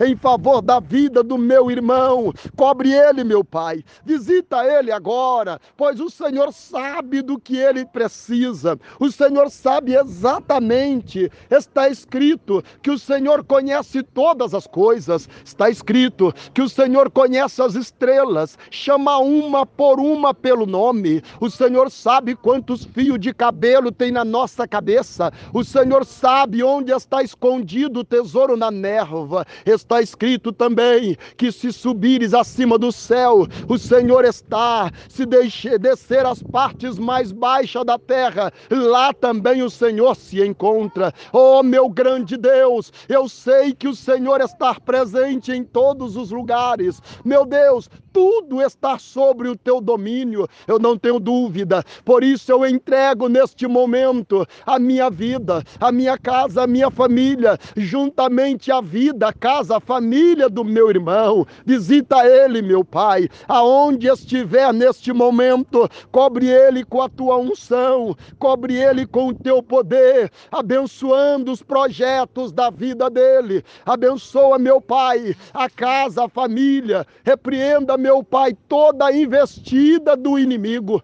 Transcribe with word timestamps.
em 0.00 0.16
favor 0.16 0.60
da 0.62 0.80
vida 0.80 1.22
do 1.22 1.38
meu 1.38 1.70
irmão. 1.70 2.32
Cobre 2.56 2.92
ele, 2.92 3.24
meu 3.24 3.44
Pai. 3.44 3.84
Visita 4.04 4.64
ele 4.64 4.90
agora, 4.90 5.60
pois 5.76 6.00
o 6.00 6.10
Senhor 6.10 6.52
sabe 6.52 7.22
do 7.22 7.38
que 7.38 7.56
ele 7.56 7.84
precisa. 7.84 8.78
O 8.98 9.10
Senhor 9.10 9.50
sabe 9.50 9.94
exatamente. 9.94 11.30
Está 11.50 11.88
escrito 11.88 12.62
que 12.82 12.90
o 12.90 12.98
Senhor 12.98 13.44
conhece 13.44 14.02
todas 14.02 14.54
as 14.54 14.66
coisas. 14.66 15.28
Está 15.44 15.68
escrito 15.68 16.32
que 16.52 16.62
o 16.62 16.68
Senhor 16.68 17.10
conhece 17.10 17.60
as 17.62 17.74
estrelas, 17.74 18.58
chama 18.70 19.18
uma 19.18 19.66
por 19.66 20.00
uma 20.00 20.32
pelo 20.32 20.66
nome. 20.66 21.22
O 21.40 21.50
Senhor 21.50 21.90
sabe 21.90 22.34
quantos 22.34 22.84
fios 22.84 23.18
de 23.18 23.32
cabelo 23.32 23.90
tem 23.90 24.10
na 24.10 24.24
nossa 24.24 24.66
cabeça. 24.66 25.32
O 25.52 25.64
Senhor 25.64 26.04
sabe 26.04 26.62
onde 26.62 26.92
está 26.92 27.22
escondido 27.22 28.00
o 28.00 28.04
tesouro 28.04 28.56
na 28.56 28.70
névoa 28.70 29.33
está 29.64 30.00
escrito 30.00 30.52
também 30.52 31.16
que 31.36 31.50
se 31.50 31.72
subires 31.72 32.34
acima 32.34 32.78
do 32.78 32.92
céu, 32.92 33.46
o 33.68 33.78
Senhor 33.78 34.24
está. 34.24 34.90
Se 35.08 35.24
deixe, 35.26 35.78
descer 35.78 36.24
as 36.26 36.42
partes 36.42 36.98
mais 36.98 37.32
baixas 37.32 37.84
da 37.84 37.98
terra, 37.98 38.52
lá 38.70 39.12
também 39.12 39.62
o 39.62 39.70
Senhor 39.70 40.14
se 40.14 40.44
encontra. 40.44 41.12
Oh, 41.32 41.62
meu 41.62 41.88
grande 41.88 42.36
Deus, 42.36 42.92
eu 43.08 43.28
sei 43.28 43.72
que 43.74 43.88
o 43.88 43.94
Senhor 43.94 44.40
está 44.40 44.74
presente 44.74 45.52
em 45.52 45.64
todos 45.64 46.16
os 46.16 46.30
lugares. 46.30 47.00
Meu 47.24 47.46
Deus, 47.46 47.88
tudo 48.14 48.62
está 48.62 48.96
sobre 48.96 49.48
o 49.48 49.56
teu 49.56 49.80
domínio, 49.80 50.48
eu 50.68 50.78
não 50.78 50.96
tenho 50.96 51.18
dúvida. 51.18 51.82
Por 52.04 52.22
isso 52.22 52.52
eu 52.52 52.64
entrego 52.64 53.28
neste 53.28 53.66
momento 53.66 54.46
a 54.64 54.78
minha 54.78 55.10
vida, 55.10 55.64
a 55.80 55.90
minha 55.90 56.16
casa, 56.16 56.62
a 56.62 56.66
minha 56.66 56.92
família, 56.92 57.58
juntamente 57.76 58.70
a 58.70 58.80
vida, 58.80 59.26
a 59.26 59.32
casa, 59.32 59.78
a 59.78 59.80
família 59.80 60.48
do 60.48 60.64
meu 60.64 60.88
irmão. 60.88 61.44
Visita 61.66 62.24
ele, 62.24 62.62
meu 62.62 62.84
Pai, 62.84 63.28
aonde 63.48 64.06
estiver 64.06 64.72
neste 64.72 65.12
momento, 65.12 65.90
cobre 66.12 66.48
ele 66.48 66.84
com 66.84 67.02
a 67.02 67.08
tua 67.08 67.36
unção, 67.36 68.16
cobre 68.38 68.76
ele 68.76 69.08
com 69.08 69.26
o 69.26 69.34
teu 69.34 69.60
poder, 69.60 70.30
abençoando 70.52 71.50
os 71.50 71.64
projetos 71.64 72.52
da 72.52 72.70
vida 72.70 73.10
dele. 73.10 73.64
Abençoa, 73.84 74.56
meu 74.56 74.80
Pai, 74.80 75.34
a 75.52 75.68
casa, 75.68 76.26
a 76.26 76.28
família, 76.28 77.04
repreenda 77.24 78.03
meu 78.04 78.22
Pai, 78.22 78.52
toda 78.68 79.10
investida 79.10 80.14
do 80.14 80.38
inimigo 80.38 81.02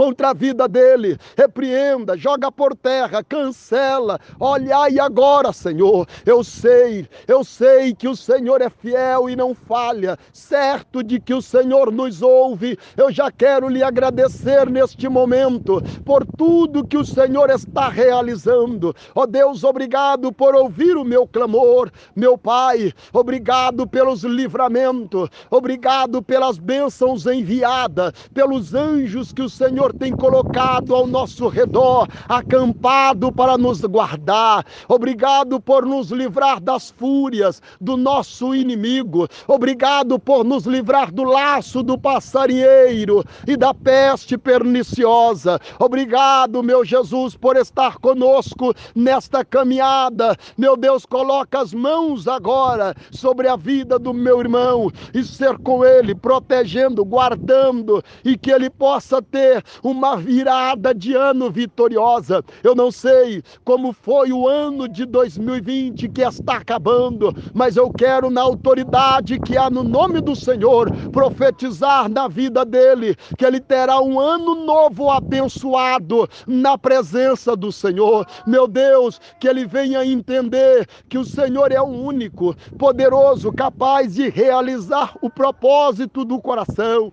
contra 0.00 0.30
a 0.30 0.32
vida 0.32 0.66
dele. 0.66 1.18
Repreenda, 1.36 2.16
joga 2.16 2.50
por 2.50 2.74
terra, 2.74 3.22
cancela. 3.22 4.18
Olhai 4.38 4.98
agora, 4.98 5.52
Senhor. 5.52 6.08
Eu 6.24 6.42
sei, 6.42 7.06
eu 7.28 7.44
sei 7.44 7.94
que 7.94 8.08
o 8.08 8.16
Senhor 8.16 8.62
é 8.62 8.70
fiel 8.70 9.28
e 9.28 9.36
não 9.36 9.54
falha. 9.54 10.16
Certo 10.32 11.02
de 11.02 11.20
que 11.20 11.34
o 11.34 11.42
Senhor 11.42 11.92
nos 11.92 12.22
ouve. 12.22 12.78
Eu 12.96 13.12
já 13.12 13.30
quero 13.30 13.68
lhe 13.68 13.82
agradecer 13.82 14.70
neste 14.70 15.06
momento 15.06 15.82
por 16.02 16.24
tudo 16.24 16.86
que 16.86 16.96
o 16.96 17.04
Senhor 17.04 17.50
está 17.50 17.90
realizando. 17.90 18.96
Ó 19.14 19.24
oh 19.24 19.26
Deus, 19.26 19.64
obrigado 19.64 20.32
por 20.32 20.54
ouvir 20.54 20.96
o 20.96 21.04
meu 21.04 21.26
clamor. 21.26 21.90
Meu 22.16 22.38
Pai, 22.38 22.90
obrigado 23.12 23.86
pelos 23.86 24.22
livramentos. 24.24 25.28
Obrigado 25.50 26.22
pelas 26.22 26.56
bênçãos 26.56 27.26
enviadas, 27.26 28.14
pelos 28.32 28.74
anjos 28.74 29.30
que 29.30 29.42
o 29.42 29.50
Senhor 29.50 29.89
Senhor 29.90 29.94
tem 29.94 30.12
colocado 30.12 30.94
ao 30.94 31.06
nosso 31.06 31.48
redor, 31.48 32.08
acampado 32.28 33.32
para 33.32 33.58
nos 33.58 33.80
guardar. 33.80 34.64
Obrigado 34.88 35.60
por 35.60 35.84
nos 35.84 36.10
livrar 36.10 36.60
das 36.60 36.90
fúrias 36.90 37.60
do 37.80 37.96
nosso 37.96 38.54
inimigo. 38.54 39.26
Obrigado 39.48 40.18
por 40.18 40.44
nos 40.44 40.64
livrar 40.64 41.12
do 41.12 41.24
laço 41.24 41.82
do 41.82 41.98
passarinheiro 41.98 43.24
e 43.46 43.56
da 43.56 43.74
peste 43.74 44.38
perniciosa. 44.38 45.58
Obrigado, 45.78 46.62
meu 46.62 46.84
Jesus, 46.84 47.36
por 47.36 47.56
estar 47.56 47.98
conosco 47.98 48.72
nesta 48.94 49.44
caminhada. 49.44 50.36
Meu 50.56 50.76
Deus, 50.76 51.04
coloca 51.04 51.60
as 51.60 51.74
mãos 51.74 52.28
agora 52.28 52.94
sobre 53.10 53.48
a 53.48 53.56
vida 53.56 53.98
do 53.98 54.14
meu 54.14 54.40
irmão 54.40 54.90
e 55.12 55.24
ser 55.24 55.58
com 55.58 55.84
ele, 55.84 56.14
protegendo, 56.14 57.04
guardando 57.04 58.02
e 58.24 58.36
que 58.36 58.50
ele 58.50 58.70
possa 58.70 59.20
ter 59.22 59.62
uma 59.82 60.16
virada 60.16 60.94
de 60.94 61.14
ano 61.14 61.50
vitoriosa. 61.50 62.42
Eu 62.62 62.74
não 62.74 62.90
sei 62.90 63.42
como 63.64 63.92
foi 63.92 64.32
o 64.32 64.48
ano 64.48 64.88
de 64.88 65.04
2020 65.04 66.08
que 66.08 66.22
está 66.22 66.56
acabando, 66.56 67.34
mas 67.54 67.76
eu 67.76 67.90
quero, 67.90 68.30
na 68.30 68.42
autoridade 68.42 69.38
que 69.40 69.56
há 69.56 69.70
no 69.70 69.82
nome 69.82 70.20
do 70.20 70.34
Senhor, 70.34 70.90
profetizar 71.12 72.08
na 72.08 72.28
vida 72.28 72.64
dele 72.64 73.16
que 73.36 73.44
ele 73.44 73.60
terá 73.60 74.00
um 74.00 74.18
ano 74.18 74.54
novo 74.54 75.10
abençoado 75.10 76.28
na 76.46 76.76
presença 76.76 77.56
do 77.56 77.70
Senhor. 77.72 78.26
Meu 78.46 78.66
Deus, 78.66 79.20
que 79.38 79.48
ele 79.48 79.66
venha 79.66 80.04
entender 80.04 80.86
que 81.08 81.18
o 81.18 81.24
Senhor 81.24 81.72
é 81.72 81.80
o 81.80 81.86
único, 81.86 82.54
poderoso, 82.78 83.52
capaz 83.52 84.14
de 84.14 84.28
realizar 84.28 85.14
o 85.20 85.30
propósito 85.30 86.24
do 86.24 86.40
coração. 86.40 87.12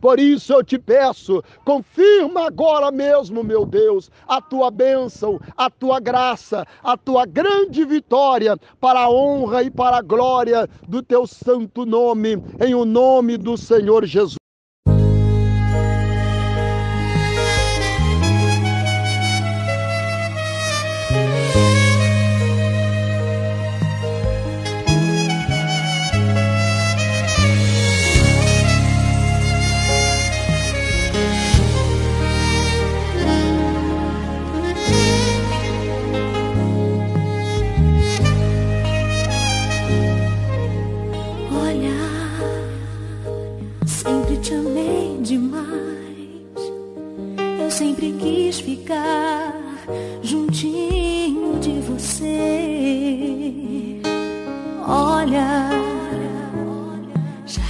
Por 0.00 0.20
isso 0.20 0.52
eu 0.52 0.62
te 0.62 0.78
peço, 0.78 1.42
confirma 1.64 2.46
agora 2.46 2.90
mesmo, 2.90 3.42
meu 3.42 3.64
Deus, 3.64 4.10
a 4.28 4.40
tua 4.40 4.70
bênção, 4.70 5.40
a 5.56 5.70
tua 5.70 5.98
graça, 5.98 6.64
a 6.82 6.96
tua 6.96 7.24
grande 7.24 7.84
vitória 7.84 8.56
para 8.80 9.00
a 9.00 9.10
honra 9.10 9.62
e 9.62 9.70
para 9.70 9.98
a 9.98 10.02
glória 10.02 10.68
do 10.86 11.02
teu 11.02 11.26
santo 11.26 11.86
nome, 11.86 12.42
em 12.60 12.74
o 12.74 12.84
nome 12.84 13.36
do 13.36 13.56
Senhor 13.56 14.04
Jesus. 14.04 14.45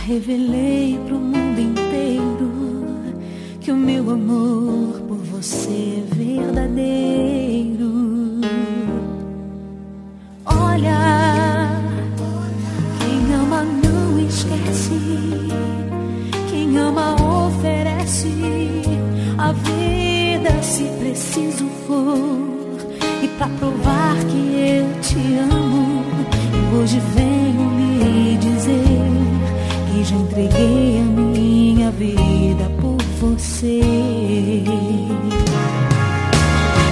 Revelei 0.06 0.98
pro 1.04 1.16
mundo 1.16 1.60
inteiro 1.60 2.52
que 3.60 3.72
o 3.72 3.76
meu 3.76 4.08
amor 4.10 5.00
por 5.08 5.18
você 5.18 5.98
é 5.98 6.14
verdadeiro. 6.14 7.45
Você. 33.56 33.80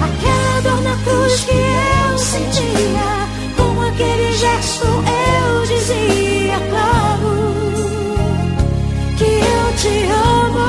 Aquela 0.02 0.60
dor 0.62 0.82
na 0.82 0.96
cruz 1.04 1.44
que 1.44 1.52
eu 1.52 2.18
sentia, 2.18 3.28
com 3.56 3.82
aquele 3.82 4.32
gesto 4.32 4.86
eu 4.86 5.66
dizia, 5.66 6.58
claro, 6.70 7.54
que 9.18 9.24
eu 9.24 9.76
te 9.76 10.06
amo. 10.10 10.64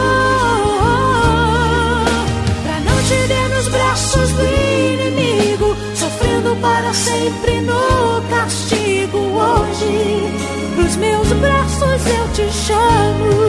Pra 2.64 2.80
não 2.82 2.98
te 3.04 3.28
ver 3.28 3.50
nos 3.56 3.68
braços 3.70 4.32
do 4.32 4.44
inimigo, 4.44 5.76
sofrendo 5.96 6.56
para 6.62 6.94
sempre 6.94 7.62
no 7.62 8.22
castigo 8.30 9.18
hoje 9.18 10.56
nos 10.76 10.96
meus 10.98 11.28
braços 11.34 12.06
eu 12.08 12.28
te 12.34 12.52
chamo. 12.54 13.45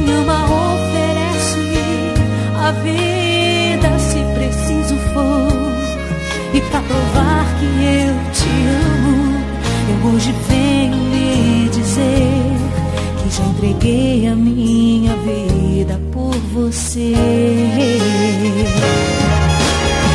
quem 0.00 0.14
ama 0.14 0.44
oferece 0.44 1.58
a 2.56 2.72
vida 2.72 3.98
se 3.98 4.18
preciso 4.34 4.96
for. 5.12 5.50
E 6.52 6.60
pra 6.62 6.80
provar 6.80 7.46
que 7.58 7.64
eu 7.64 8.14
te 8.32 8.48
amo, 9.06 9.40
eu 9.88 10.10
hoje 10.10 10.34
venho 10.48 10.96
lhe 11.10 11.68
dizer 11.68 12.42
que 13.22 13.36
já 13.36 13.44
entreguei 13.44 14.28
a 14.28 14.34
minha 14.34 15.14
vida 15.16 16.00
por 16.12 16.34
você. 16.52 17.14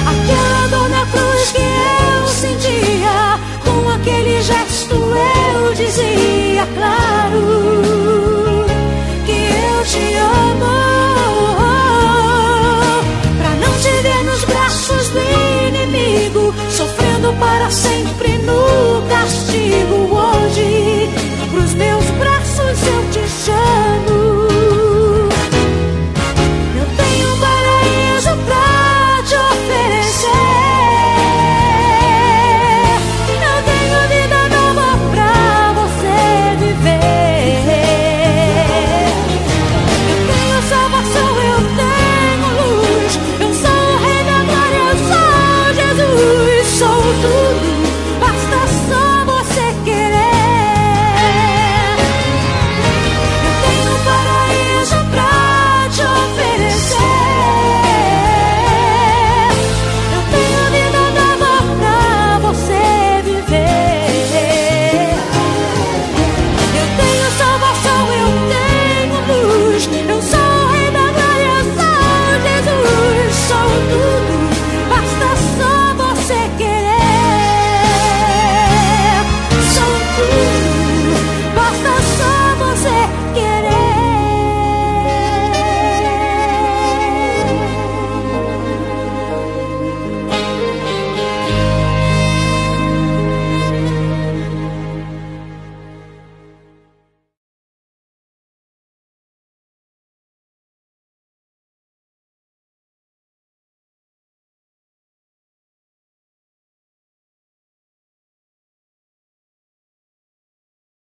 Aquela 0.07 0.67
dor 0.67 0.89
na 0.89 1.05
cruz 1.05 1.51
que 1.51 1.61
eu 1.61 2.27
sentia, 2.27 3.39
com 3.63 3.89
aquele 3.89 4.41
gesto 4.41 4.95
eu 4.95 5.73
dizia, 5.73 6.67
claro. 6.75 7.14